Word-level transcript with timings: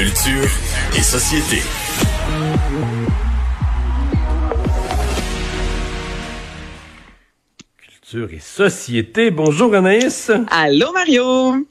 Culture 0.00 0.48
et 0.96 1.02
société. 1.02 1.58
Culture 7.76 8.32
et 8.32 8.38
société. 8.38 9.30
Bonjour 9.30 9.74
Anaïs. 9.74 10.32
Allô 10.48 10.90
Mario. 10.94 11.66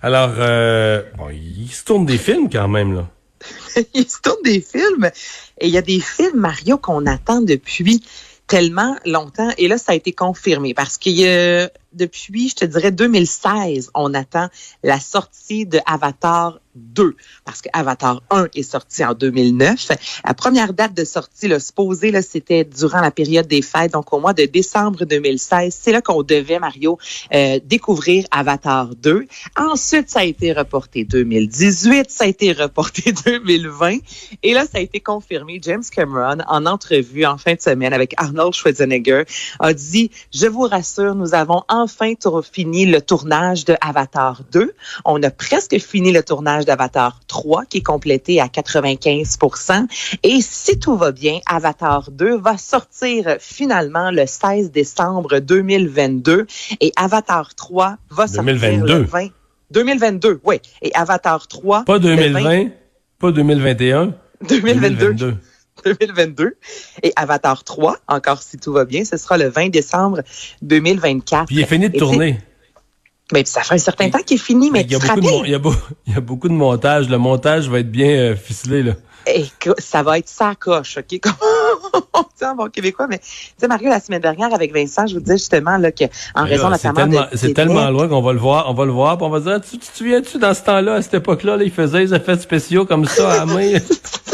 Alors, 0.00 0.32
euh, 0.38 1.02
bon, 1.18 1.28
il 1.28 1.68
se 1.70 1.84
tourne 1.84 2.06
des 2.06 2.16
films 2.16 2.48
quand 2.50 2.68
même 2.68 2.94
là. 2.94 3.10
il 3.92 4.08
se 4.08 4.18
tourne 4.22 4.42
des 4.44 4.62
films 4.62 5.10
et 5.60 5.66
il 5.66 5.70
y 5.70 5.76
a 5.76 5.82
des 5.82 6.00
films 6.00 6.40
Mario 6.40 6.78
qu'on 6.78 7.04
attend 7.04 7.42
depuis 7.42 8.02
tellement 8.46 8.96
longtemps 9.04 9.50
et 9.58 9.68
là 9.68 9.76
ça 9.76 9.92
a 9.92 9.94
été 9.94 10.12
confirmé 10.12 10.72
parce 10.72 10.96
qu'il 10.96 11.20
y 11.20 11.28
a 11.28 11.68
depuis, 11.92 12.48
je 12.50 12.56
te 12.56 12.64
dirais, 12.64 12.92
2016, 12.92 13.90
on 13.94 14.14
attend 14.14 14.48
la 14.82 15.00
sortie 15.00 15.66
de 15.66 15.78
Avatar 15.86 16.60
2, 16.78 17.16
parce 17.44 17.60
que 17.60 17.68
Avatar 17.72 18.22
1 18.30 18.48
est 18.54 18.62
sorti 18.62 19.04
en 19.04 19.14
2009. 19.14 19.88
La 20.24 20.34
première 20.34 20.72
date 20.72 20.94
de 20.94 21.04
sortie, 21.04 21.48
là, 21.48 21.58
supposée, 21.58 22.10
là, 22.10 22.22
c'était 22.22 22.64
durant 22.64 23.00
la 23.00 23.10
période 23.10 23.46
des 23.46 23.62
fêtes, 23.62 23.92
donc 23.92 24.12
au 24.12 24.20
mois 24.20 24.32
de 24.32 24.44
décembre 24.44 25.04
2016. 25.04 25.76
C'est 25.78 25.92
là 25.92 26.00
qu'on 26.00 26.22
devait, 26.22 26.58
Mario, 26.58 26.98
euh, 27.34 27.58
découvrir 27.64 28.26
Avatar 28.30 28.94
2. 28.94 29.26
Ensuite, 29.56 30.10
ça 30.10 30.20
a 30.20 30.24
été 30.24 30.52
reporté 30.52 31.04
2018, 31.04 32.10
ça 32.10 32.24
a 32.24 32.26
été 32.28 32.52
reporté 32.52 33.12
2020. 33.24 33.98
Et 34.42 34.54
là, 34.54 34.64
ça 34.64 34.78
a 34.78 34.80
été 34.80 35.00
confirmé. 35.00 35.58
James 35.62 35.82
Cameron, 35.90 36.38
en 36.48 36.66
entrevue 36.66 37.24
en 37.24 37.38
fin 37.38 37.54
de 37.54 37.60
semaine 37.60 37.92
avec 37.92 38.14
Arnold 38.16 38.54
Schwarzenegger, 38.54 39.24
a 39.58 39.72
dit, 39.72 40.10
je 40.32 40.46
vous 40.46 40.62
rassure, 40.62 41.14
nous 41.14 41.34
avons 41.34 41.64
enfin 41.82 42.14
fini 42.42 42.86
le 42.86 43.00
tournage 43.00 43.64
de 43.64 43.76
Avatar 43.80 44.42
2. 44.52 44.72
On 45.04 45.22
a 45.22 45.30
presque 45.30 45.78
fini 45.78 46.12
le 46.12 46.22
tournage 46.22 46.64
d'Avatar 46.64 47.20
3 47.26 47.64
qui 47.66 47.78
est 47.78 47.82
complété 47.82 48.40
à 48.40 48.46
95% 48.46 49.86
Et 50.22 50.40
si 50.40 50.78
tout 50.78 50.96
va 50.96 51.12
bien, 51.12 51.38
Avatar 51.46 52.10
2 52.10 52.38
va 52.38 52.58
sortir 52.58 53.36
finalement 53.40 54.10
le 54.10 54.26
16 54.26 54.70
décembre 54.70 55.38
2022 55.38 56.46
et 56.80 56.92
Avatar 56.96 57.54
3 57.54 57.96
va 58.10 58.26
sortir 58.26 58.54
le 58.54 59.02
20 59.02 59.28
2022, 59.70 60.40
oui. 60.44 60.56
Et 60.82 60.90
Avatar 60.94 61.46
3 61.46 61.84
Pas 61.84 61.98
2020, 61.98 62.68
pas 63.18 63.32
2021. 63.32 64.14
2022. 64.48 65.14
2022. 65.14 65.36
2022. 65.94 66.56
Et 67.02 67.12
Avatar 67.16 67.64
3, 67.64 67.96
encore 68.08 68.42
si 68.42 68.58
tout 68.58 68.72
va 68.72 68.84
bien, 68.84 69.04
ce 69.04 69.16
sera 69.16 69.38
le 69.38 69.48
20 69.48 69.68
décembre 69.68 70.22
2024. 70.62 71.46
Puis 71.46 71.56
il 71.56 71.60
est 71.62 71.66
fini 71.66 71.88
de 71.88 71.98
tourner. 71.98 72.38
Mais 73.32 73.44
ça 73.44 73.62
fait 73.62 73.74
un 73.74 73.78
certain 73.78 74.08
temps 74.08 74.20
qu'il 74.20 74.36
est 74.36 74.42
fini, 74.42 74.70
mais, 74.70 74.82
il, 74.82 74.92
y 74.92 74.94
a 74.94 74.98
beaucoup 74.98 75.20
de, 75.20 75.46
il, 75.46 75.50
y 75.50 75.54
a 75.54 75.60
il 76.06 76.14
y 76.14 76.16
a 76.16 76.20
beaucoup 76.20 76.48
de 76.48 76.54
montage. 76.54 77.10
Le 77.10 77.18
montage 77.18 77.68
va 77.68 77.80
être 77.80 77.90
bien 77.90 78.08
euh, 78.08 78.36
ficelé, 78.36 78.82
là. 78.82 78.94
Et 79.26 79.44
ça 79.78 80.02
va 80.02 80.18
être 80.18 80.28
ça 80.28 80.54
coche, 80.58 80.98
OK? 80.98 81.20
On 82.14 82.22
dit 82.22 82.44
en 82.44 82.54
bon 82.54 82.70
québécois, 82.70 83.06
mais 83.08 83.18
tu 83.18 83.26
sais, 83.58 83.68
Mario, 83.68 83.90
la 83.90 84.00
semaine 84.00 84.22
dernière 84.22 84.54
avec 84.54 84.72
Vincent, 84.72 85.06
je 85.06 85.14
vous 85.14 85.20
disais 85.20 85.36
justement 85.36 85.76
là, 85.76 85.92
que 85.92 86.04
en 86.34 86.44
raison 86.44 86.70
notamment 86.70 87.26
C'est 87.34 87.52
tellement 87.52 87.90
loin 87.90 88.08
qu'on 88.08 88.22
va 88.22 88.32
le 88.32 88.38
voir, 88.38 88.70
on 88.70 88.74
va 88.74 88.84
le 88.86 88.92
voir, 88.92 89.18
puis 89.18 89.26
on 89.26 89.30
va 89.30 89.40
dire, 89.40 89.60
tu, 89.60 89.78
tu 89.78 89.86
te 89.86 89.96
souviens-tu 89.96 90.38
dans 90.38 90.54
ce 90.54 90.62
temps-là, 90.62 90.94
à 90.94 91.02
cette 91.02 91.14
époque-là, 91.14 91.56
là, 91.56 91.64
ils 91.64 91.70
faisaient 91.70 92.06
des 92.06 92.14
effets 92.14 92.38
spéciaux 92.38 92.86
comme 92.86 93.04
ça 93.04 93.42
à 93.42 93.46
main? 93.46 93.72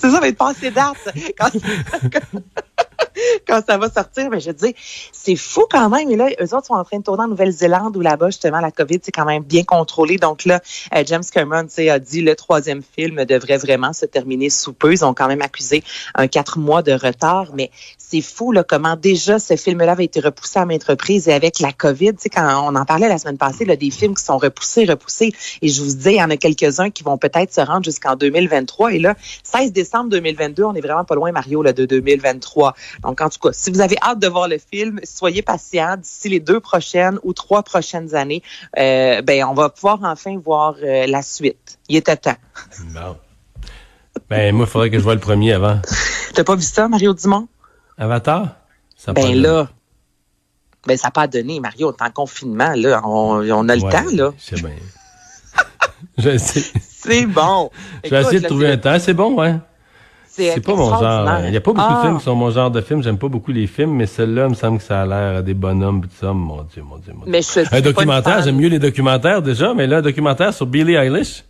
c'est 0.00 0.10
ça, 0.10 0.20
va 0.20 0.28
être 0.28 0.36
passé 0.36 0.70
date. 0.70 0.96
Quand, 1.38 1.50
quand 3.46 3.60
ça 3.66 3.78
va 3.78 3.90
sortir, 3.90 4.30
mais 4.30 4.40
je 4.40 4.50
dis, 4.50 4.74
c'est 5.12 5.36
fou 5.36 5.66
quand 5.70 5.88
même. 5.88 6.10
Et 6.10 6.16
là, 6.16 6.28
eux 6.40 6.54
autres 6.54 6.66
sont 6.66 6.74
en 6.74 6.84
train 6.84 6.98
de 6.98 7.02
tourner 7.02 7.24
en 7.24 7.28
Nouvelle-Zélande 7.28 7.96
où 7.96 8.00
là-bas, 8.00 8.28
justement, 8.28 8.60
la 8.60 8.70
COVID, 8.70 9.00
c'est 9.02 9.12
quand 9.12 9.24
même 9.24 9.42
bien 9.42 9.64
contrôlé. 9.64 10.16
Donc 10.16 10.44
là, 10.44 10.60
euh, 10.94 11.02
James 11.06 11.24
Cameron 11.32 11.66
a 11.90 11.98
dit 11.98 12.20
le 12.22 12.36
troisième 12.36 12.82
film 12.82 13.24
devrait 13.24 13.58
vraiment 13.58 13.92
se 13.92 14.06
terminer 14.06 14.50
sous 14.50 14.72
peu. 14.72 14.92
Ils 14.92 15.04
ont 15.04 15.14
quand 15.14 15.28
même 15.28 15.42
accusé 15.42 15.82
un 16.14 16.26
quatre 16.26 16.58
mois 16.58 16.82
de 16.82 16.92
retard, 16.92 17.48
mais 17.54 17.70
c'est 17.98 18.20
fou 18.20 18.52
là, 18.52 18.62
comment 18.62 18.96
déjà 18.96 19.38
ce 19.38 19.56
film-là 19.56 19.92
avait 19.92 20.04
été 20.04 20.20
repoussé 20.20 20.58
à 20.58 20.66
maintes 20.66 20.84
reprises 20.84 21.28
et 21.28 21.32
avec 21.32 21.60
la 21.60 21.72
COVID, 21.72 22.12
tu 22.12 22.20
sais, 22.20 22.28
quand 22.28 22.70
on 22.70 22.76
en 22.76 22.84
parlait 22.84 23.08
la 23.08 23.18
semaine 23.18 23.38
passée, 23.38 23.64
là, 23.64 23.76
des 23.76 23.90
films 23.90 24.14
qui 24.14 24.24
sont 24.24 24.38
repoussés, 24.38 24.84
repoussés. 24.84 25.32
Et 25.62 25.68
je 25.68 25.82
vous 25.82 25.94
dis, 25.94 26.10
il 26.10 26.16
y 26.16 26.22
en 26.22 26.30
a 26.30 26.36
quelques-uns 26.36 26.90
qui 26.90 27.02
vont 27.02 27.18
peut-être 27.18 27.52
se 27.52 27.60
rendre 27.60 27.84
jusqu'en 27.84 28.16
2023. 28.16 28.94
Et 28.94 28.98
là, 28.98 29.14
16 29.44 29.72
décembre 29.72 30.10
2022, 30.10 30.64
on 30.64 30.74
est 30.74 30.80
vraiment 30.80 31.04
pas 31.04 31.14
loin, 31.14 31.32
Mario, 31.32 31.62
là, 31.62 31.72
de 31.72 31.84
2023. 31.84 32.74
Donc, 33.02 33.11
en 33.20 33.28
tout 33.28 33.38
cas, 33.38 33.50
si 33.52 33.70
vous 33.70 33.80
avez 33.80 33.96
hâte 34.02 34.18
de 34.18 34.28
voir 34.28 34.48
le 34.48 34.58
film, 34.58 35.00
soyez 35.04 35.42
patient. 35.42 35.96
D'ici 35.96 36.28
les 36.28 36.40
deux 36.40 36.60
prochaines 36.60 37.18
ou 37.22 37.32
trois 37.32 37.62
prochaines 37.62 38.14
années, 38.14 38.42
euh, 38.78 39.22
ben, 39.22 39.44
on 39.44 39.54
va 39.54 39.68
pouvoir 39.68 39.98
enfin 40.02 40.38
voir 40.38 40.76
euh, 40.82 41.06
la 41.06 41.22
suite. 41.22 41.78
Il 41.88 41.96
était 41.96 42.16
temps. 42.16 42.36
Bon. 42.94 43.16
Ben, 44.28 44.54
moi, 44.54 44.66
il 44.66 44.70
faudrait 44.70 44.90
que 44.90 44.98
je 44.98 45.02
voie 45.02 45.14
le 45.14 45.20
premier 45.20 45.52
avant. 45.52 45.80
T'as 46.34 46.44
pas 46.44 46.54
vu 46.54 46.62
ça, 46.62 46.88
Mario 46.88 47.14
Dumont? 47.14 47.48
Avatar? 47.98 48.56
Ça 48.96 49.12
ben 49.12 49.34
là, 49.34 49.68
ben 50.86 50.96
ça 50.96 51.08
n'a 51.08 51.10
pas 51.10 51.26
donné, 51.26 51.60
Mario. 51.60 51.88
On 51.88 51.92
est 51.92 52.08
en 52.08 52.12
confinement, 52.12 52.72
là. 52.76 53.02
On, 53.04 53.68
a 53.68 53.76
le 53.76 53.82
temps, 53.82 54.04
là. 54.12 54.32
C'est 54.38 54.62
bien. 54.62 54.70
je 56.18 56.38
sais. 56.38 56.62
C'est 57.02 57.26
bon. 57.26 57.70
Je 58.04 58.10
vais 58.10 58.20
essayer 58.20 58.40
de 58.40 58.46
trouver 58.46 58.70
un 58.70 58.76
temps. 58.76 58.98
C'est 59.00 59.14
bon, 59.14 59.34
ouais. 59.34 59.56
C'est 60.34 60.64
pas 60.64 60.74
mon 60.74 60.88
genre. 60.98 61.40
Il 61.44 61.50
n'y 61.50 61.56
a 61.56 61.60
pas 61.60 61.72
beaucoup 61.72 61.92
de 61.94 62.00
films 62.00 62.18
qui 62.18 62.24
sont 62.24 62.34
mon 62.34 62.50
genre 62.50 62.70
de 62.70 62.80
film. 62.80 63.02
J'aime 63.02 63.18
pas 63.18 63.28
beaucoup 63.28 63.52
les 63.52 63.66
films, 63.66 63.92
mais 63.94 64.06
celle-là, 64.06 64.44
il 64.44 64.50
me 64.50 64.54
semble 64.54 64.78
que 64.78 64.84
ça 64.84 65.02
a 65.02 65.06
l'air 65.06 65.42
des 65.42 65.54
bonhommes 65.54 66.00
tout 66.02 66.08
ça. 66.18 66.32
Mon 66.32 66.62
Dieu, 66.62 66.82
mon 66.82 66.96
Dieu, 66.96 67.12
mon 67.14 67.24
Dieu. 67.24 67.30
un 67.70 67.80
documentaire, 67.82 68.42
j'aime 68.42 68.56
mieux 68.56 68.68
les 68.68 68.78
documentaires 68.78 69.42
déjà, 69.42 69.74
mais 69.74 69.86
là, 69.86 69.98
un 69.98 70.02
documentaire 70.02 70.54
sur 70.54 70.66
Billie 70.66 70.94
Eilish. 70.94 71.44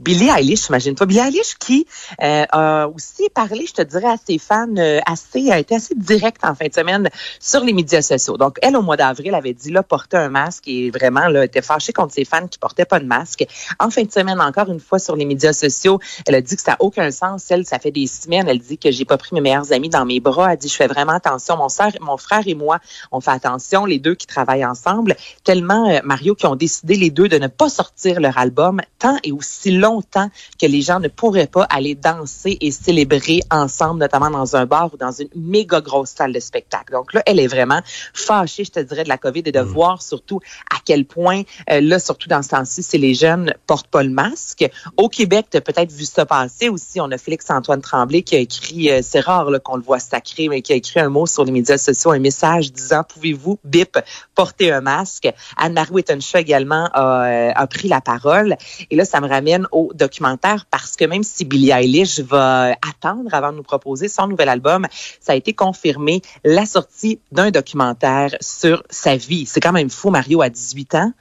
Billie 0.00 0.28
Eilish, 0.28 0.68
imagine-toi. 0.68 1.06
Billie 1.06 1.20
Eilish 1.20 1.56
qui 1.58 1.86
euh, 2.22 2.44
a 2.50 2.88
aussi 2.88 3.28
parlé, 3.34 3.66
je 3.66 3.74
te 3.74 3.82
dirais, 3.82 4.08
à 4.08 4.16
ses 4.16 4.38
fans, 4.38 4.66
euh, 4.76 5.00
assez, 5.06 5.50
a 5.50 5.58
été 5.58 5.74
assez 5.74 5.94
direct 5.94 6.44
en 6.44 6.54
fin 6.54 6.68
de 6.68 6.72
semaine 6.72 7.10
sur 7.40 7.64
les 7.64 7.72
médias 7.72 8.02
sociaux. 8.02 8.36
Donc, 8.36 8.58
elle, 8.62 8.76
au 8.76 8.82
mois 8.82 8.96
d'avril, 8.96 9.34
avait 9.34 9.52
dit, 9.52 9.70
là, 9.70 9.82
porter 9.82 10.16
un 10.16 10.28
masque 10.28 10.68
et 10.68 10.90
vraiment, 10.90 11.28
là, 11.28 11.44
était 11.44 11.62
fâchée 11.62 11.92
contre 11.92 12.14
ses 12.14 12.24
fans 12.24 12.46
qui 12.46 12.58
portaient 12.58 12.84
pas 12.84 13.00
de 13.00 13.06
masque. 13.06 13.46
En 13.80 13.90
fin 13.90 14.02
de 14.02 14.12
semaine, 14.12 14.40
encore 14.40 14.70
une 14.70 14.80
fois, 14.80 14.98
sur 14.98 15.16
les 15.16 15.24
médias 15.24 15.52
sociaux, 15.52 15.98
elle 16.26 16.36
a 16.36 16.40
dit 16.40 16.56
que 16.56 16.62
ça 16.62 16.72
n'a 16.72 16.76
aucun 16.80 17.10
sens. 17.10 17.44
Elle, 17.50 17.66
ça 17.66 17.78
fait 17.78 17.90
des 17.90 18.06
semaines, 18.06 18.48
elle 18.48 18.60
dit 18.60 18.78
que 18.78 18.90
j'ai 18.90 19.04
pas 19.04 19.18
pris 19.18 19.34
mes 19.34 19.40
meilleurs 19.40 19.72
amis 19.72 19.88
dans 19.88 20.04
mes 20.04 20.20
bras. 20.20 20.52
Elle 20.52 20.58
dit, 20.58 20.68
je 20.68 20.76
fais 20.76 20.86
vraiment 20.86 21.12
attention. 21.12 21.56
Mon 22.00 22.16
frère 22.16 22.42
et 22.46 22.54
moi, 22.54 22.78
on 23.10 23.20
fait 23.20 23.30
attention, 23.30 23.84
les 23.84 23.98
deux 23.98 24.14
qui 24.14 24.26
travaillent 24.26 24.64
ensemble. 24.64 25.16
Tellement, 25.44 25.88
euh, 25.90 25.98
Mario, 26.04 26.34
qui 26.34 26.46
ont 26.46 26.56
décidé 26.56 26.94
les 26.94 27.10
deux 27.10 27.28
de 27.28 27.38
ne 27.38 27.48
pas 27.48 27.68
sortir 27.68 28.20
leur 28.20 28.38
album 28.38 28.80
tant 28.98 29.16
et 29.24 29.32
aussi 29.32 29.47
longtemps 29.70 29.98
longtemps 29.98 30.30
que 30.60 30.66
les 30.66 30.82
gens 30.82 31.00
ne 31.00 31.08
pourraient 31.08 31.46
pas 31.46 31.64
aller 31.64 31.94
danser 31.94 32.56
et 32.60 32.70
célébrer 32.70 33.40
ensemble, 33.50 34.00
notamment 34.00 34.30
dans 34.30 34.56
un 34.56 34.66
bar 34.66 34.90
ou 34.92 34.96
dans 34.96 35.12
une 35.12 35.28
méga 35.34 35.80
grosse 35.80 36.10
salle 36.10 36.32
de 36.32 36.40
spectacle. 36.40 36.92
Donc 36.92 37.14
là, 37.14 37.22
elle 37.26 37.40
est 37.40 37.46
vraiment 37.46 37.80
fâchée, 38.14 38.64
je 38.64 38.70
te 38.70 38.80
dirais, 38.80 39.04
de 39.04 39.08
la 39.08 39.18
COVID 39.18 39.42
et 39.46 39.52
de 39.52 39.60
mm. 39.60 39.66
voir 39.66 40.02
surtout 40.02 40.40
à 40.70 40.76
quel 40.84 41.04
point, 41.04 41.42
euh, 41.70 41.80
là, 41.80 41.98
surtout 41.98 42.28
dans 42.28 42.42
ce 42.42 42.50
temps-ci, 42.50 42.82
si 42.82 42.98
les 42.98 43.14
jeunes 43.14 43.54
portent 43.66 43.88
pas 43.88 44.02
le 44.02 44.10
masque. 44.10 44.68
Au 44.96 45.08
Québec, 45.08 45.46
tu 45.50 45.56
as 45.56 45.60
peut-être 45.60 45.92
vu 45.92 46.04
ça 46.04 46.26
passer 46.26 46.68
aussi. 46.68 47.00
On 47.00 47.10
a 47.10 47.18
Félix-Antoine 47.18 47.80
Tremblay 47.80 48.22
qui 48.22 48.36
a 48.36 48.38
écrit, 48.38 48.90
euh, 48.90 49.00
c'est 49.02 49.20
rare 49.20 49.48
qu'on 49.64 49.76
le 49.76 49.82
voit 49.82 49.98
sacré, 49.98 50.48
mais 50.48 50.62
qui 50.62 50.72
a 50.72 50.76
écrit 50.76 51.00
un 51.00 51.08
mot 51.08 51.26
sur 51.26 51.44
les 51.44 51.52
médias 51.52 51.78
sociaux, 51.78 52.10
un 52.10 52.18
message 52.18 52.72
disant, 52.72 53.02
pouvez-vous, 53.04 53.58
bip, 53.64 53.98
porter 54.34 54.72
un 54.72 54.80
masque? 54.80 55.28
Anne-Marie 55.56 55.92
Wittenshaw 55.92 56.38
également 56.38 56.88
a, 56.92 57.24
euh, 57.24 57.52
a 57.54 57.66
pris 57.66 57.88
la 57.88 58.00
parole. 58.00 58.56
Et 58.90 58.96
là, 58.96 59.04
ça 59.04 59.20
me 59.20 59.28
ramène 59.38 59.66
au 59.72 59.92
documentaire 59.94 60.66
parce 60.70 60.96
que 60.96 61.04
même 61.04 61.22
si 61.22 61.44
Billie 61.44 61.70
Eilish 61.70 62.20
va 62.20 62.76
attendre 62.88 63.32
avant 63.32 63.52
de 63.52 63.56
nous 63.56 63.62
proposer 63.62 64.08
son 64.08 64.26
nouvel 64.26 64.48
album, 64.48 64.86
ça 65.20 65.32
a 65.32 65.34
été 65.36 65.52
confirmé 65.52 66.22
la 66.44 66.66
sortie 66.66 67.20
d'un 67.32 67.50
documentaire 67.50 68.34
sur 68.40 68.82
sa 68.90 69.16
vie. 69.16 69.46
C'est 69.46 69.60
quand 69.60 69.72
même 69.72 69.90
fou, 69.90 70.10
Mario, 70.10 70.42
à 70.42 70.48
18 70.48 70.94
ans 70.96 71.12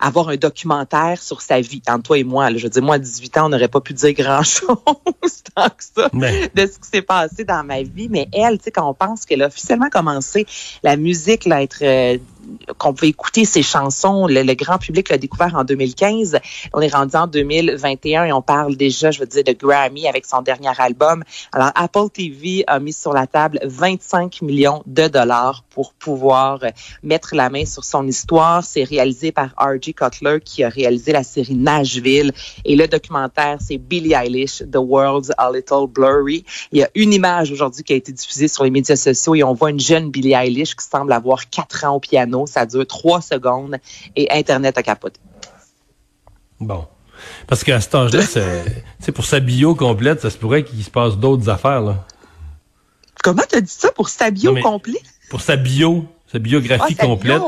avoir 0.00 0.28
un 0.28 0.36
documentaire 0.36 1.22
sur 1.22 1.40
sa 1.40 1.60
vie, 1.60 1.82
entre 1.88 2.02
toi 2.02 2.18
et 2.18 2.24
moi. 2.24 2.54
je 2.54 2.68
dire, 2.68 2.82
moi, 2.82 2.96
à 2.96 2.98
18 2.98 3.38
ans, 3.38 3.46
on 3.46 3.48
n'aurait 3.48 3.68
pas 3.68 3.80
pu 3.80 3.94
dire 3.94 4.12
grand-chose 4.12 4.76
tant 5.54 5.68
que 5.68 5.82
ça 5.82 6.08
de 6.12 6.66
ce 6.66 6.78
qui 6.78 6.88
s'est 6.92 7.02
passé 7.02 7.44
dans 7.44 7.64
ma 7.64 7.82
vie. 7.82 8.08
Mais 8.10 8.28
elle, 8.32 8.58
tu 8.58 8.64
sais, 8.64 8.70
quand 8.70 8.88
on 8.88 8.94
pense 8.94 9.24
qu'elle 9.24 9.42
a 9.42 9.46
officiellement 9.46 9.88
commencé 9.88 10.46
la 10.82 10.96
musique, 10.96 11.46
là, 11.46 11.62
être 11.62 11.78
euh, 11.82 12.18
qu'on 12.78 12.94
pouvait 12.94 13.08
écouter 13.08 13.44
ses 13.44 13.62
chansons. 13.62 14.26
Le, 14.26 14.54
grand 14.54 14.78
public 14.78 15.08
l'a 15.08 15.18
découvert 15.18 15.54
en 15.54 15.64
2015. 15.64 16.38
On 16.72 16.80
est 16.80 16.92
rendu 16.92 17.16
en 17.16 17.26
2021 17.26 18.24
et 18.24 18.32
on 18.32 18.42
parle 18.42 18.76
déjà, 18.76 19.10
je 19.10 19.20
veux 19.20 19.26
dire, 19.26 19.44
de 19.44 19.52
Grammy 19.52 20.08
avec 20.08 20.26
son 20.26 20.42
dernier 20.42 20.72
album. 20.78 21.24
Alors, 21.52 21.70
Apple 21.74 22.08
TV 22.12 22.64
a 22.66 22.78
mis 22.78 22.92
sur 22.92 23.12
la 23.12 23.26
table 23.26 23.58
25 23.64 24.42
millions 24.42 24.82
de 24.86 25.08
dollars 25.08 25.64
pour 25.70 25.92
pouvoir 25.92 26.60
mettre 27.02 27.34
la 27.34 27.50
main 27.50 27.64
sur 27.64 27.84
son 27.84 28.06
histoire. 28.06 28.64
C'est 28.64 28.84
réalisé 28.84 29.32
par 29.32 29.50
R.G. 29.58 29.92
Cutler 29.92 30.38
qui 30.44 30.64
a 30.64 30.68
réalisé 30.68 31.12
la 31.12 31.22
série 31.22 31.54
Nashville. 31.54 32.32
Et 32.64 32.76
le 32.76 32.88
documentaire, 32.88 33.58
c'est 33.60 33.78
Billie 33.78 34.14
Eilish, 34.14 34.62
The 34.70 34.76
World's 34.76 35.32
a 35.36 35.50
Little 35.52 35.86
Blurry. 35.88 36.44
Il 36.72 36.78
y 36.78 36.82
a 36.82 36.90
une 36.94 37.12
image 37.12 37.50
aujourd'hui 37.50 37.82
qui 37.82 37.92
a 37.92 37.96
été 37.96 38.12
diffusée 38.12 38.48
sur 38.48 38.64
les 38.64 38.70
médias 38.70 38.96
sociaux 38.96 39.34
et 39.34 39.42
on 39.42 39.52
voit 39.52 39.70
une 39.70 39.80
jeune 39.80 40.10
Billie 40.10 40.34
Eilish 40.34 40.74
qui 40.74 40.84
semble 40.84 41.12
avoir 41.12 41.48
quatre 41.50 41.84
ans 41.84 41.96
au 41.96 42.00
piano. 42.00 42.35
Ça 42.44 42.66
dure 42.66 42.86
trois 42.86 43.22
secondes 43.22 43.76
et 44.14 44.30
Internet 44.30 44.76
a 44.76 44.82
capoté. 44.82 45.18
Bon. 46.60 46.86
Parce 47.46 47.64
qu'à 47.64 47.80
cet 47.80 47.94
âge-là, 47.94 48.22
c'est 48.98 49.12
pour 49.12 49.24
sa 49.24 49.40
bio 49.40 49.74
complète, 49.74 50.20
ça 50.20 50.28
se 50.28 50.36
pourrait 50.36 50.64
qu'il 50.64 50.82
se 50.84 50.90
passe 50.90 51.16
d'autres 51.16 51.48
affaires. 51.48 51.80
Là. 51.80 52.04
Comment 53.22 53.42
t'as 53.48 53.60
dit 53.60 53.72
ça 53.72 53.90
pour 53.92 54.08
sa 54.08 54.30
bio 54.30 54.54
complète? 54.60 55.02
Pour 55.30 55.40
sa 55.40 55.56
bio, 55.56 56.06
sa 56.30 56.38
biographie 56.38 56.96
ah, 56.98 57.06
complète. 57.06 57.42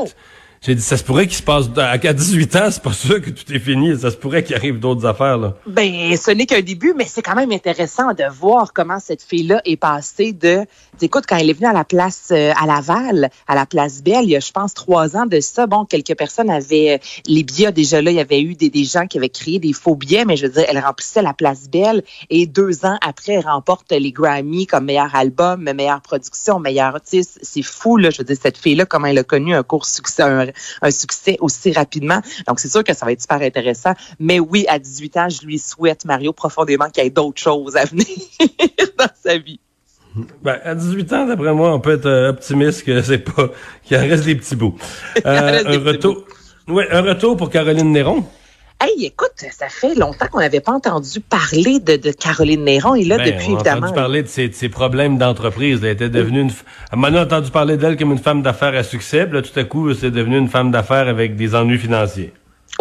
J'ai 0.61 0.75
dit, 0.75 0.81
ça 0.81 0.97
se 0.97 1.03
pourrait 1.03 1.25
qu'il 1.25 1.37
se 1.37 1.43
passe, 1.43 1.67
à 1.77 1.97
18 1.97 2.55
ans, 2.57 2.67
c'est 2.69 2.83
pas 2.83 2.91
sûr 2.91 3.21
que 3.21 3.29
tout 3.29 3.51
est 3.53 3.59
fini. 3.59 3.97
Ça 3.97 4.11
se 4.11 4.17
pourrait 4.17 4.43
qu'il 4.43 4.55
arrive 4.55 4.79
d'autres 4.79 5.05
affaires, 5.05 5.37
là. 5.37 5.55
Ben, 5.65 6.17
ce 6.17 6.31
n'est 6.31 6.45
qu'un 6.45 6.61
début, 6.61 6.93
mais 6.97 7.05
c'est 7.07 7.21
quand 7.21 7.35
même 7.35 7.51
intéressant 7.51 8.13
de 8.13 8.25
voir 8.29 8.73
comment 8.73 8.99
cette 8.99 9.23
fille-là 9.23 9.61
est 9.63 9.77
passée 9.77 10.33
de, 10.33 10.65
écoute, 11.01 11.23
quand 11.27 11.37
elle 11.37 11.49
est 11.49 11.53
venue 11.53 11.67
à 11.67 11.73
la 11.73 11.85
place, 11.85 12.29
euh, 12.31 12.51
à 12.61 12.65
Laval, 12.65 13.29
à 13.47 13.55
la 13.55 13.65
place 13.65 14.03
Belle, 14.03 14.25
il 14.25 14.31
y 14.31 14.35
a, 14.35 14.41
je 14.41 14.51
pense, 14.51 14.73
trois 14.73 15.15
ans 15.15 15.25
de 15.25 15.39
ça, 15.39 15.65
bon, 15.65 15.85
quelques 15.85 16.15
personnes 16.15 16.49
avaient, 16.49 16.95
euh, 16.95 16.97
les 17.25 17.43
billets, 17.43 17.71
déjà 17.71 18.01
là, 18.01 18.11
il 18.11 18.17
y 18.17 18.21
avait 18.21 18.41
eu 18.41 18.55
des, 18.55 18.69
des 18.69 18.83
gens 18.83 19.07
qui 19.07 19.17
avaient 19.17 19.29
créé 19.29 19.59
des 19.59 19.71
faux 19.71 19.95
billets, 19.95 20.25
mais 20.25 20.35
je 20.35 20.47
veux 20.47 20.51
dire, 20.51 20.65
elle 20.67 20.79
remplissait 20.79 21.21
la 21.21 21.33
place 21.33 21.69
Belle 21.69 22.03
et 22.29 22.47
deux 22.47 22.85
ans 22.85 22.97
après, 23.01 23.33
elle 23.33 23.45
remporte 23.45 23.91
les 23.91 24.11
Grammy 24.11 24.67
comme 24.67 24.85
meilleur 24.85 25.15
album, 25.15 25.63
meilleure 25.63 26.01
production, 26.01 26.59
meilleur 26.59 26.95
artiste. 26.95 27.39
C'est 27.41 27.61
fou, 27.61 27.97
là. 27.97 28.09
Je 28.09 28.19
veux 28.19 28.23
dire, 28.23 28.37
cette 28.41 28.57
fille-là, 28.57 28.85
comment 28.85 29.07
elle 29.07 29.17
a 29.19 29.23
connu 29.23 29.55
un 29.55 29.63
court 29.63 29.85
succès, 29.85 30.23
un 30.23 30.48
succès 30.89 31.37
aussi 31.39 31.71
rapidement. 31.71 32.21
Donc, 32.47 32.59
c'est 32.59 32.69
sûr 32.69 32.83
que 32.83 32.93
ça 32.93 33.05
va 33.05 33.11
être 33.11 33.21
super 33.21 33.41
intéressant. 33.41 33.93
Mais 34.19 34.39
oui, 34.39 34.65
à 34.67 34.79
18 34.79 35.17
ans, 35.17 35.29
je 35.29 35.45
lui 35.45 35.59
souhaite, 35.59 36.05
Mario, 36.05 36.33
profondément 36.33 36.89
qu'il 36.89 37.03
y 37.03 37.07
ait 37.07 37.11
d'autres 37.11 37.41
choses 37.41 37.75
à 37.75 37.85
venir 37.85 38.07
dans 38.97 39.09
sa 39.21 39.37
vie. 39.37 39.59
Ben, 40.41 40.59
à 40.63 40.75
18 40.75 41.13
ans, 41.13 41.25
d'après 41.27 41.53
moi, 41.53 41.73
on 41.73 41.79
peut 41.79 41.93
être 41.93 42.07
euh, 42.07 42.29
optimiste 42.29 42.83
que 42.83 43.01
c'est 43.01 43.19
pas 43.19 43.49
qu'il 43.83 43.97
en 43.97 44.01
reste 44.01 44.25
des 44.25 44.35
petits 44.35 44.55
bouts. 44.55 44.75
Euh, 45.25 45.63
un 45.65 45.79
retour. 45.79 46.25
Ouais, 46.67 46.87
un 46.91 47.01
retour 47.01 47.35
pour 47.35 47.49
Caroline 47.49 47.91
Néron. 47.91 48.25
Hey, 48.81 49.05
écoute, 49.05 49.33
ça 49.35 49.67
fait 49.67 49.93
longtemps 49.95 50.27
qu'on 50.31 50.39
n'avait 50.39 50.61
pas 50.61 50.71
entendu 50.71 51.19
parler 51.19 51.79
de, 51.81 51.97
de, 51.97 52.11
Caroline 52.11 52.63
Néron. 52.63 52.95
Et 52.95 53.03
là, 53.03 53.17
ben, 53.17 53.33
depuis, 53.33 53.49
on 53.49 53.57
a 53.57 53.75
entendu 53.75 53.93
parler 53.93 54.23
de 54.23 54.27
ses, 54.27 54.51
ses 54.53 54.69
problèmes 54.69 55.17
d'entreprise. 55.17 55.79
Elle 55.83 55.89
était 55.89 56.09
devenue 56.09 56.41
une... 56.41 56.51
On 56.93 57.03
a 57.03 57.23
entendu 57.23 57.51
parler 57.51 57.75
d'elle 57.75 57.97
comme 57.97 58.13
une 58.13 58.19
femme 58.19 58.41
d'affaires 58.41 58.75
à 58.75 58.83
succès. 58.83 59.25
Puis 59.25 59.35
là, 59.35 59.41
tout 59.41 59.59
à 59.59 59.65
coup, 59.65 59.93
c'est 59.93 60.11
devenu 60.11 60.37
une 60.37 60.47
femme 60.47 60.71
d'affaires 60.71 61.09
avec 61.09 61.35
des 61.35 61.55
ennuis 61.55 61.77
financiers. 61.77 62.31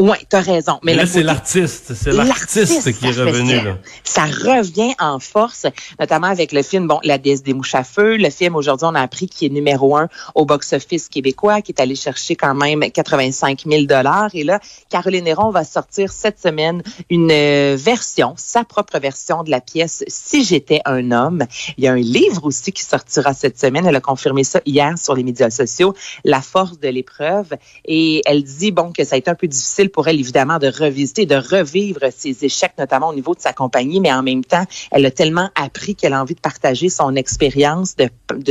Oui, 0.01 0.17
tu 0.31 0.37
as 0.37 0.43
raison. 0.43 0.79
Mais, 0.85 0.95
là, 0.95 1.07
c'est 1.07 1.25
l'artiste. 1.25 1.93
C'est 1.93 2.13
l'artiste 2.13 2.93
qui 2.97 3.07
est 3.07 3.11
revenu. 3.11 3.57
Là. 3.57 3.79
Ça 4.05 4.27
revient 4.27 4.95
en 5.01 5.19
force, 5.19 5.67
notamment 5.99 6.29
avec 6.29 6.53
le 6.53 6.63
film, 6.63 6.87
bon, 6.87 7.01
La 7.03 7.19
déesse 7.19 7.43
des 7.43 7.53
mouches 7.53 7.75
à 7.75 7.83
feu. 7.83 8.17
Le 8.17 8.31
film, 8.31 8.55
aujourd'hui, 8.55 8.87
on 8.89 8.95
a 8.95 9.01
appris 9.01 9.27
qu'il 9.27 9.51
est 9.51 9.55
numéro 9.55 9.97
un 9.97 10.09
au 10.37 10.45
box-office 10.45 11.09
québécois, 11.09 11.63
qui 11.63 11.73
est 11.73 11.81
allé 11.81 11.97
chercher 11.97 12.37
quand 12.37 12.55
même 12.55 12.89
85 12.89 13.65
000 13.67 13.87
Et 14.35 14.45
là, 14.45 14.61
Caroline 14.89 15.25
Néron 15.25 15.51
va 15.51 15.65
sortir 15.65 16.13
cette 16.13 16.39
semaine 16.39 16.85
une 17.11 17.33
euh, 17.33 17.77
version, 17.77 18.35
sa 18.37 18.63
propre 18.63 19.01
version 19.01 19.43
de 19.43 19.51
la 19.51 19.61
pièce 19.61 20.05
Si 20.07 20.45
j'étais 20.45 20.81
un 20.85 21.11
homme. 21.11 21.45
Il 21.77 21.83
y 21.83 21.89
a 21.89 21.93
un 21.93 21.97
livre 21.97 22.45
aussi 22.45 22.71
qui 22.71 22.85
sortira 22.85 23.35
cette 23.35 23.59
semaine. 23.59 23.85
Elle 23.85 23.97
a 23.97 24.01
confirmé 24.01 24.45
ça 24.45 24.61
hier 24.65 24.97
sur 24.97 25.17
les 25.17 25.25
médias 25.25 25.51
sociaux, 25.51 25.95
La 26.25 26.41
force 26.41 26.79
de 26.79 26.89
l'épreuve. 26.89 27.49
Et 27.85 28.23
elle 28.27 28.45
dit, 28.45 28.71
bon, 28.71 28.93
que 28.93 29.03
ça 29.03 29.17
a 29.17 29.19
été 29.19 29.29
un 29.29 29.35
peu 29.35 29.49
difficile 29.49 29.88
pour 29.89 30.09
elle, 30.09 30.19
évidemment, 30.19 30.59
de 30.59 30.69
revisiter, 30.69 31.27
de 31.27 31.37
revivre 31.37 32.01
ses 32.17 32.45
échecs, 32.45 32.73
notamment 32.79 33.09
au 33.09 33.15
niveau 33.15 33.35
de 33.35 33.41
sa 33.41 33.53
compagnie, 33.53 34.01
mais 34.01 34.13
en 34.13 34.23
même 34.23 34.45
temps, 34.45 34.65
elle 34.91 35.07
a 35.07 35.11
tellement 35.11 35.51
appris 35.55 35.95
qu'elle 35.95 36.13
a 36.13 36.21
envie 36.21 36.35
de 36.35 36.41
partager 36.41 36.89
son 36.89 37.15
expérience, 37.17 37.97
de, 37.97 38.09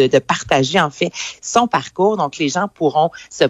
de, 0.07 0.19
partager, 0.19 0.79
en 0.79 0.89
fait, 0.89 1.11
son 1.41 1.67
parcours. 1.67 2.17
Donc, 2.17 2.37
les 2.37 2.49
gens 2.49 2.67
pourront 2.73 3.11
se, 3.29 3.45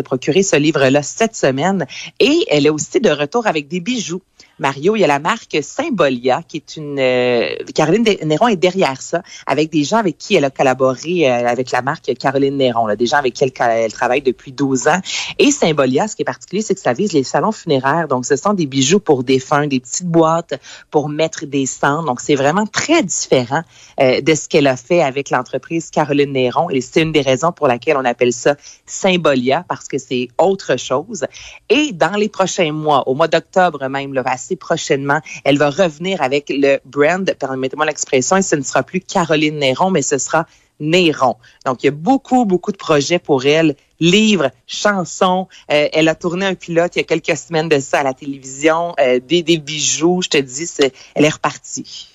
procurer 0.00 0.42
ce 0.42 0.56
livre-là 0.56 1.02
cette 1.02 1.36
semaine. 1.36 1.86
Et 2.20 2.44
elle 2.48 2.66
est 2.66 2.70
aussi 2.70 3.00
de 3.00 3.10
retour 3.10 3.46
avec 3.46 3.68
des 3.68 3.80
bijoux. 3.80 4.22
Mario, 4.58 4.96
il 4.96 5.00
y 5.00 5.04
a 5.04 5.06
la 5.06 5.20
marque 5.20 5.58
Symbolia, 5.62 6.42
qui 6.46 6.56
est 6.56 6.76
une... 6.76 6.98
Euh, 6.98 7.54
Caroline 7.74 8.04
Néron 8.24 8.48
est 8.48 8.56
derrière 8.56 9.00
ça, 9.00 9.22
avec 9.46 9.70
des 9.70 9.84
gens 9.84 9.98
avec 9.98 10.18
qui 10.18 10.34
elle 10.34 10.44
a 10.44 10.50
collaboré 10.50 11.30
euh, 11.30 11.46
avec 11.46 11.70
la 11.70 11.80
marque 11.80 12.12
Caroline 12.18 12.56
Néron, 12.56 12.92
des 12.94 13.06
gens 13.06 13.18
avec 13.18 13.34
qui 13.34 13.44
elle, 13.44 13.52
elle, 13.56 13.92
travaille 13.92 14.22
depuis 14.22 14.52
12 14.52 14.88
ans. 14.88 15.00
Et 15.38 15.52
Symbolia, 15.52 16.08
ce 16.08 16.16
qui 16.16 16.22
est 16.22 16.24
particulier, 16.24 16.62
c'est 16.62 16.74
que 16.74 16.80
ça 16.80 16.92
vise 16.92 17.12
les 17.12 17.22
salons 17.28 17.52
funéraires. 17.52 18.08
Donc, 18.08 18.24
ce 18.26 18.36
sont 18.36 18.54
des 18.54 18.66
bijoux 18.66 19.00
pour 19.00 19.24
défunts, 19.24 19.66
des 19.66 19.80
petites 19.80 20.06
boîtes 20.08 20.60
pour 20.90 21.08
mettre 21.08 21.46
des 21.46 21.66
cendres. 21.66 22.04
Donc, 22.04 22.20
c'est 22.20 22.34
vraiment 22.34 22.66
très 22.66 23.02
différent 23.02 23.62
euh, 24.00 24.20
de 24.20 24.34
ce 24.34 24.48
qu'elle 24.48 24.66
a 24.66 24.76
fait 24.76 25.02
avec 25.02 25.30
l'entreprise 25.30 25.90
Caroline 25.90 26.32
Néron. 26.32 26.70
Et 26.70 26.80
c'est 26.80 27.02
une 27.02 27.12
des 27.12 27.20
raisons 27.20 27.52
pour 27.52 27.68
laquelle 27.68 27.96
on 27.96 28.04
appelle 28.04 28.32
ça 28.32 28.56
Symbolia, 28.86 29.64
parce 29.68 29.88
que 29.88 29.98
c'est 29.98 30.28
autre 30.38 30.76
chose. 30.76 31.26
Et 31.68 31.92
dans 31.92 32.16
les 32.16 32.28
prochains 32.28 32.72
mois, 32.72 33.08
au 33.08 33.14
mois 33.14 33.28
d'octobre 33.28 33.88
même, 33.88 34.12
assez 34.24 34.56
prochainement, 34.56 35.20
elle 35.44 35.58
va 35.58 35.70
revenir 35.70 36.22
avec 36.22 36.46
le 36.48 36.78
brand, 36.84 37.30
permettez-moi 37.38 37.86
l'expression, 37.86 38.36
et 38.36 38.42
ce 38.42 38.56
ne 38.56 38.62
sera 38.62 38.82
plus 38.82 39.00
Caroline 39.00 39.58
Néron, 39.58 39.90
mais 39.90 40.02
ce 40.02 40.18
sera 40.18 40.46
Néron. 40.80 41.36
Donc, 41.66 41.82
il 41.82 41.86
y 41.86 41.88
a 41.88 41.92
beaucoup, 41.92 42.44
beaucoup 42.44 42.72
de 42.72 42.76
projets 42.76 43.18
pour 43.18 43.44
elle. 43.46 43.74
Livres, 44.00 44.50
chansons. 44.66 45.48
Euh, 45.70 45.88
elle 45.92 46.08
a 46.08 46.14
tourné 46.14 46.46
un 46.46 46.54
pilote 46.54 46.94
il 46.96 47.00
y 47.00 47.02
a 47.02 47.04
quelques 47.04 47.36
semaines 47.36 47.68
de 47.68 47.78
ça 47.80 48.00
à 48.00 48.02
la 48.04 48.14
télévision. 48.14 48.94
Euh, 49.00 49.20
des, 49.20 49.42
des, 49.42 49.58
bijoux, 49.58 50.22
je 50.22 50.28
te 50.28 50.38
dis, 50.38 50.70
elle 51.14 51.24
est 51.24 51.28
repartie. 51.28 52.08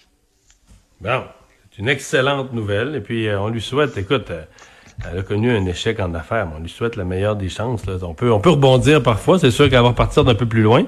Bon, 1.02 1.24
c'est 1.72 1.82
une 1.82 1.90
excellente 1.90 2.54
nouvelle. 2.54 2.96
Et 2.96 3.02
puis, 3.02 3.28
euh, 3.28 3.42
on 3.42 3.50
lui 3.50 3.62
souhaite, 3.62 3.98
écoute, 3.98 4.32
elle 5.10 5.20
a 5.20 5.24
connu 5.24 5.52
un 5.52 5.66
échec 5.66 6.00
en 6.00 6.14
affaires, 6.14 6.48
mais 6.48 6.54
on 6.58 6.62
lui 6.62 6.70
souhaite 6.70 6.96
la 6.96 7.04
meilleure 7.04 7.36
des 7.36 7.50
chances. 7.50 7.82
On, 8.02 8.14
peut, 8.14 8.32
on 8.32 8.40
peut 8.40 8.52
rebondir 8.52 9.04
parfois. 9.04 9.40
C'est 9.40 9.52
sûr 9.52 9.70
qu'elle 9.70 9.82
va 9.82 9.92
partir 9.92 10.24
d'un 10.24 10.36
peu 10.36 10.46
plus 10.46 10.62
loin. 10.62 10.86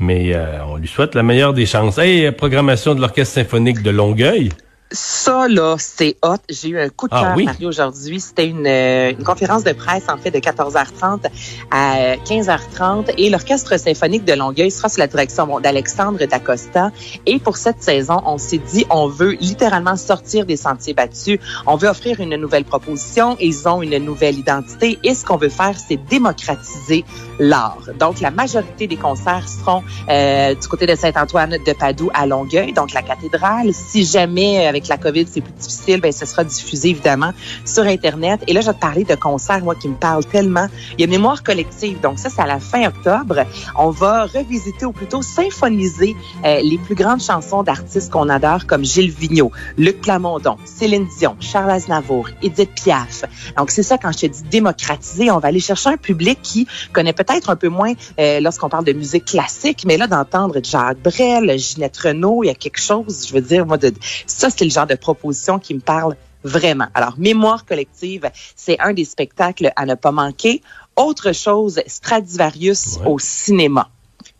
Mais 0.00 0.34
on 0.66 0.76
lui 0.76 0.88
souhaite 0.88 1.14
la 1.14 1.22
meilleure 1.22 1.54
des 1.54 1.66
chances. 1.66 1.98
Hey, 1.98 2.32
programmation 2.32 2.96
de 2.96 3.00
l'Orchestre 3.00 3.34
symphonique 3.34 3.80
de 3.80 3.90
Longueuil. 3.90 4.50
Ça, 4.90 5.48
là, 5.48 5.76
c'est 5.78 6.16
hot. 6.22 6.36
J'ai 6.48 6.68
eu 6.68 6.78
un 6.78 6.88
coup 6.88 7.08
de 7.08 7.14
ah 7.14 7.34
cœur, 7.34 7.44
Mario, 7.44 7.68
aujourd'hui. 7.68 8.20
C'était 8.20 8.46
une, 8.46 8.66
euh, 8.66 9.10
une, 9.10 9.24
conférence 9.24 9.64
de 9.64 9.72
presse, 9.72 10.04
en 10.08 10.18
fait, 10.18 10.30
de 10.30 10.38
14h30 10.38 11.26
à 11.70 12.16
15h30. 12.16 13.14
Et 13.18 13.28
l'Orchestre 13.30 13.78
symphonique 13.78 14.24
de 14.24 14.34
Longueuil 14.34 14.70
sera 14.70 14.88
sous 14.88 15.00
la 15.00 15.06
direction 15.06 15.58
d'Alexandre 15.58 16.24
Dacosta. 16.26 16.92
Et 17.26 17.38
pour 17.38 17.56
cette 17.56 17.82
saison, 17.82 18.20
on 18.24 18.38
s'est 18.38 18.58
dit, 18.58 18.86
on 18.90 19.08
veut 19.08 19.32
littéralement 19.32 19.96
sortir 19.96 20.46
des 20.46 20.56
sentiers 20.56 20.94
battus. 20.94 21.40
On 21.66 21.76
veut 21.76 21.88
offrir 21.88 22.20
une 22.20 22.36
nouvelle 22.36 22.64
proposition. 22.64 23.36
Ils 23.40 23.66
ont 23.66 23.82
une 23.82 23.98
nouvelle 23.98 24.38
identité. 24.38 24.98
Et 25.02 25.14
ce 25.14 25.24
qu'on 25.24 25.38
veut 25.38 25.48
faire, 25.48 25.74
c'est 25.76 25.96
démocratiser 25.96 27.04
l'art. 27.40 27.88
Donc, 27.98 28.20
la 28.20 28.30
majorité 28.30 28.86
des 28.86 28.96
concerts 28.96 29.48
seront 29.48 29.82
euh, 30.08 30.54
du 30.54 30.68
côté 30.68 30.86
de 30.86 30.94
Saint-Antoine 30.94 31.56
de 31.66 31.72
Padoue 31.72 32.10
à 32.14 32.26
Longueuil, 32.26 32.72
donc 32.72 32.92
la 32.92 33.02
cathédrale. 33.02 33.72
Si 33.72 34.04
jamais, 34.04 34.66
avec 34.66 34.83
la 34.88 34.96
COVID, 34.96 35.26
c'est 35.30 35.40
plus 35.40 35.52
difficile, 35.52 36.00
ben, 36.00 36.12
ce 36.12 36.26
sera 36.26 36.44
diffusé 36.44 36.90
évidemment 36.90 37.32
sur 37.64 37.84
Internet. 37.84 38.40
Et 38.46 38.52
là, 38.52 38.60
je 38.60 38.66
vais 38.66 38.74
te 38.74 38.80
parler 38.80 39.04
de 39.04 39.14
concerts, 39.14 39.62
moi, 39.64 39.74
qui 39.74 39.88
me 39.88 39.94
parlent 39.94 40.24
tellement. 40.24 40.66
Il 40.98 41.00
y 41.00 41.04
a 41.04 41.06
Mémoire 41.06 41.42
collective. 41.42 42.00
Donc, 42.00 42.18
ça, 42.18 42.28
c'est 42.30 42.42
à 42.42 42.46
la 42.46 42.60
fin 42.60 42.86
octobre. 42.86 43.44
On 43.76 43.90
va 43.90 44.24
revisiter 44.26 44.86
ou 44.86 44.92
plutôt 44.92 45.22
symphoniser 45.22 46.16
euh, 46.44 46.60
les 46.62 46.78
plus 46.78 46.94
grandes 46.94 47.20
chansons 47.20 47.62
d'artistes 47.62 48.10
qu'on 48.10 48.28
adore, 48.28 48.66
comme 48.66 48.84
Gilles 48.84 49.10
Vigneault, 49.10 49.52
Luc 49.78 50.00
Plamondon, 50.00 50.56
Céline 50.64 51.06
Dion, 51.18 51.36
Charles 51.40 51.70
Aznavour, 51.70 52.28
Edith 52.42 52.70
Piaf. 52.74 53.24
Donc, 53.56 53.70
c'est 53.70 53.82
ça, 53.82 53.98
quand 53.98 54.12
je 54.12 54.18
te 54.18 54.26
dis 54.26 54.42
démocratiser, 54.50 55.30
on 55.30 55.38
va 55.38 55.48
aller 55.48 55.60
chercher 55.60 55.90
un 55.90 55.96
public 55.96 56.40
qui 56.42 56.66
connaît 56.92 57.12
peut-être 57.12 57.50
un 57.50 57.56
peu 57.56 57.68
moins 57.68 57.92
euh, 58.18 58.40
lorsqu'on 58.40 58.68
parle 58.68 58.84
de 58.84 58.92
musique 58.92 59.26
classique, 59.26 59.84
mais 59.86 59.96
là, 59.96 60.06
d'entendre 60.06 60.58
Jacques 60.62 61.02
Brel, 61.02 61.58
Ginette 61.58 61.96
Renault, 61.96 62.42
il 62.42 62.48
y 62.48 62.50
a 62.50 62.54
quelque 62.54 62.80
chose, 62.80 63.26
je 63.28 63.34
veux 63.34 63.40
dire, 63.40 63.66
moi, 63.66 63.76
de, 63.76 63.92
ça, 64.26 64.48
c'est 64.50 64.63
le 64.64 64.70
genre 64.70 64.86
de 64.86 64.94
proposition 64.94 65.58
qui 65.58 65.74
me 65.74 65.80
parle 65.80 66.16
vraiment. 66.42 66.86
Alors, 66.94 67.14
Mémoire 67.18 67.64
collective, 67.64 68.30
c'est 68.54 68.78
un 68.80 68.92
des 68.92 69.04
spectacles 69.04 69.72
à 69.76 69.86
ne 69.86 69.94
pas 69.94 70.12
manquer. 70.12 70.62
Autre 70.96 71.32
chose, 71.32 71.80
Stradivarius 71.86 72.98
au 73.06 73.18
cinéma. 73.18 73.88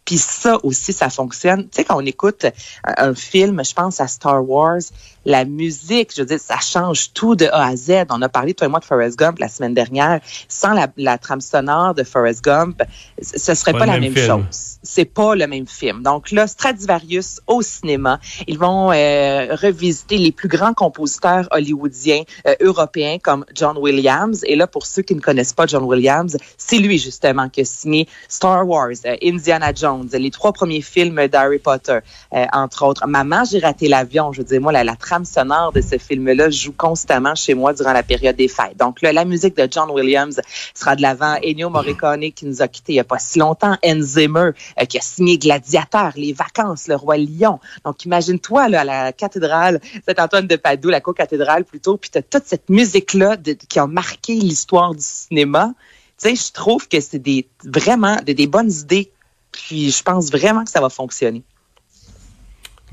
Puis 0.04 0.19
ça 0.19 0.59
aussi, 0.62 0.93
ça 0.93 1.09
fonctionne. 1.09 1.64
Tu 1.64 1.71
sais, 1.73 1.85
quand 1.85 1.97
on 1.97 2.04
écoute 2.04 2.47
un 2.85 3.14
film, 3.14 3.64
je 3.64 3.73
pense 3.73 4.00
à 4.00 4.07
Star 4.07 4.47
Wars, 4.49 4.83
la 5.25 5.45
musique, 5.45 6.12
je 6.14 6.23
veux 6.23 6.26
dire, 6.26 6.40
ça 6.40 6.59
change 6.59 7.12
tout 7.12 7.37
de 7.37 7.47
A 7.47 7.69
à 7.69 7.76
Z. 7.76 8.07
On 8.11 8.21
a 8.23 8.28
parlé, 8.28 8.54
toi 8.54 8.66
et 8.66 8.71
moi, 8.71 8.81
de 8.81 8.85
Forrest 8.85 9.19
Gump 9.19 9.38
la 9.38 9.49
semaine 9.49 9.75
dernière. 9.75 10.21
Sans 10.49 10.73
la, 10.73 10.88
la 10.97 11.19
trame 11.19 11.40
sonore 11.40 11.95
de 11.95 12.02
Forrest 12.02 12.43
Gump, 12.45 12.83
ce 13.21 13.54
serait 13.54 13.73
pas, 13.73 13.87
la 13.87 13.99
même, 13.99 14.16
chose. 14.16 14.78
C'est 14.83 15.04
pas 15.04 15.35
le 15.35 15.47
même 15.47 15.66
film. 15.66 16.02
Donc 16.02 16.31
là, 16.31 16.47
Stradivarius 16.47 17.40
au 17.47 17.62
cinéma, 17.62 18.21
ils 18.47 18.59
vont 18.59 18.93
euh, 18.93 19.54
revisiter 19.54 20.19
les 20.19 20.33
plus 20.33 20.49
grands 20.49 20.75
compositeurs 20.75 21.49
hollywoodiens 21.50 22.23
euh, 22.47 22.54
européens 22.61 23.19
comme 23.23 23.45
John 23.54 23.78
Williams. 23.78 24.43
Et 24.45 24.57
là, 24.57 24.66
pour 24.66 24.87
ceux 24.87 25.02
qui 25.02 25.14
ne 25.14 25.21
connaissent 25.21 25.52
pas 25.52 25.66
John 25.66 25.85
Williams, 25.85 26.37
c'est 26.59 26.78
lui 26.78 26.99
justement 26.99 27.49
qui 27.49 27.62
a 27.62 27.64
signé 27.64 28.09
Star 28.28 28.66
Wars, 28.69 28.88
euh, 29.07 29.16
Indiana 29.23 29.73
Jones, 29.75 30.09
les 30.12 30.31
trois 30.31 30.52
premiers 30.52 30.83
films 30.83 31.28
d'Harry 31.28 31.59
Potter, 31.59 32.00
euh, 32.35 32.47
entre 32.52 32.85
autres. 32.85 33.07
Maman, 33.07 33.45
j'ai 33.45 33.61
raté 33.61 33.88
l'avion. 33.88 34.33
Je 34.33 34.38
veux 34.38 34.45
dire, 34.45 34.61
moi, 34.61 34.73
la, 34.73 34.85
la 34.85 34.97
trame 34.97 35.13
sonore 35.23 35.73
de 35.73 35.80
ce 35.80 35.99
film-là 35.99 36.50
joue 36.50 36.73
constamment 36.73 37.35
chez 37.35 37.54
moi 37.54 37.73
durant 37.73 37.92
la 37.92 38.02
période 38.02 38.35
des 38.35 38.49
fêtes. 38.49 38.76
Donc, 38.76 39.02
là, 39.02 39.12
la 39.12 39.25
musique 39.25 39.56
de 39.56 39.68
John 39.71 39.90
Williams 39.90 40.40
sera 40.75 40.97
de 40.97 41.02
l'avant. 41.02 41.37
Ennio 41.44 41.71
Morricone 41.71 42.33
qui 42.33 42.47
nous 42.47 42.62
a 42.62 42.68
quittés 42.68 42.94
il 42.94 42.97
n'y 42.97 43.00
a 43.00 43.04
pas 43.04 43.18
si 43.18 43.38
longtemps. 43.38 43.76
Anne 43.85 44.02
Zimmer 44.02 44.50
euh, 44.80 44.85
qui 44.87 44.99
a 44.99 45.00
signé 45.00 45.38
Gladiateur, 45.38 46.12
Les 46.16 46.33
Vacances, 46.33 46.88
Le 46.88 46.97
Roi 46.97 47.18
Lion. 47.18 47.61
Donc, 47.85 48.04
imagine-toi 48.04 48.68
là, 48.68 48.80
à 48.80 48.85
la 48.85 49.12
cathédrale 49.12 49.80
Saint-Antoine 50.06 50.47
de 50.47 50.56
Padoue, 50.56 50.90
la 50.90 51.00
co-cathédrale 51.00 51.64
plutôt, 51.64 51.97
puis 51.97 52.11
tu 52.11 52.18
as 52.18 52.23
toute 52.23 52.44
cette 52.47 52.68
musique-là 52.68 53.37
qui 53.68 53.78
a 53.78 53.87
marqué 53.87 54.35
l'histoire 54.35 54.94
du 54.94 55.02
cinéma. 55.02 55.75
Tu 56.21 56.28
sais, 56.28 56.37
je 56.37 56.52
trouve 56.52 56.88
que 56.88 57.00
c'est 57.00 57.18
des 57.18 57.49
vraiment 57.64 58.16
des 58.25 58.47
bonnes 58.47 58.73
idées. 58.73 59.11
Puis 59.52 59.90
je 59.90 60.02
pense 60.02 60.30
vraiment 60.30 60.64
que 60.64 60.71
ça 60.71 60.80
va 60.80 60.88
fonctionner. 60.88 61.42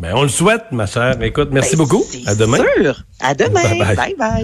Ben, 0.01 0.15
on 0.15 0.23
le 0.23 0.29
souhaite, 0.29 0.63
ma 0.71 0.87
chère. 0.87 1.21
Écoute, 1.21 1.49
merci 1.51 1.75
Ben, 1.75 1.83
beaucoup. 1.83 2.03
À 2.25 2.33
demain. 2.33 2.57
sûr. 2.57 3.03
À 3.19 3.35
demain. 3.35 3.61
Bye 3.61 3.77
bye. 3.77 3.95
bye. 3.95 4.15
bye. 4.15 4.37